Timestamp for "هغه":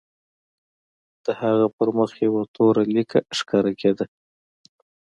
1.41-1.65